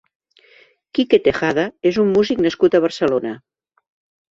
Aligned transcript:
Quique 0.99 1.19
Tejada 1.27 1.67
és 1.91 2.01
un 2.05 2.11
músic 2.17 2.43
nascut 2.49 2.79
a 2.81 2.85
Barcelona. 2.89 3.37